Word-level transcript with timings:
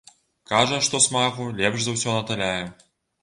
Кажа, 0.51 0.77
што 0.87 1.01
смагу 1.07 1.45
лепш 1.59 1.79
за 1.87 1.93
ўсё 1.97 2.15
наталяе. 2.17 2.65